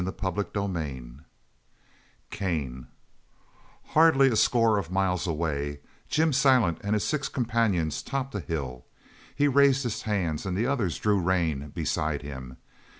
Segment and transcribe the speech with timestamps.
[0.03, 1.17] CHAPTER XVIII
[2.31, 2.87] CAIN
[3.89, 8.85] Hardly a score of miles away, Jim Silent and his six companions topped a hill.
[9.35, 12.57] He raised his hand and the others drew rein beside him.